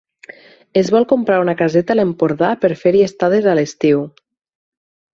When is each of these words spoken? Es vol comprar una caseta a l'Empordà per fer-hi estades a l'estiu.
Es 0.81 0.89
vol 0.95 1.05
comprar 1.11 1.37
una 1.43 1.55
caseta 1.59 1.95
a 1.95 1.97
l'Empordà 2.01 2.51
per 2.65 2.75
fer-hi 2.85 3.07
estades 3.13 3.53
a 3.53 3.57
l'estiu. 3.63 4.07